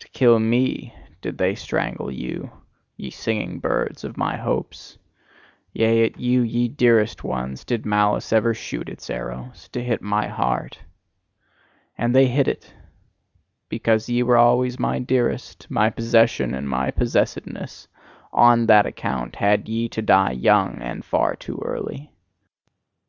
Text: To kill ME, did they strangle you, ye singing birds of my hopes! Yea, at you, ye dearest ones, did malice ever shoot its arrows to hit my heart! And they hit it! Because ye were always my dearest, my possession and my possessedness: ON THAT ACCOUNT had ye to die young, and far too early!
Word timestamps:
To 0.00 0.08
kill 0.08 0.40
ME, 0.40 0.92
did 1.20 1.38
they 1.38 1.54
strangle 1.54 2.10
you, 2.10 2.50
ye 2.96 3.10
singing 3.10 3.60
birds 3.60 4.02
of 4.02 4.16
my 4.16 4.36
hopes! 4.36 4.98
Yea, 5.72 6.06
at 6.06 6.18
you, 6.18 6.40
ye 6.42 6.66
dearest 6.66 7.22
ones, 7.22 7.64
did 7.64 7.86
malice 7.86 8.32
ever 8.32 8.54
shoot 8.54 8.88
its 8.88 9.08
arrows 9.08 9.68
to 9.68 9.80
hit 9.80 10.02
my 10.02 10.26
heart! 10.26 10.80
And 11.96 12.12
they 12.12 12.26
hit 12.26 12.48
it! 12.48 12.74
Because 13.68 14.08
ye 14.08 14.24
were 14.24 14.36
always 14.36 14.80
my 14.80 14.98
dearest, 14.98 15.70
my 15.70 15.90
possession 15.90 16.54
and 16.54 16.68
my 16.68 16.90
possessedness: 16.90 17.86
ON 18.32 18.66
THAT 18.66 18.86
ACCOUNT 18.86 19.36
had 19.36 19.68
ye 19.68 19.88
to 19.90 20.02
die 20.02 20.32
young, 20.32 20.78
and 20.82 21.04
far 21.04 21.36
too 21.36 21.62
early! 21.64 22.10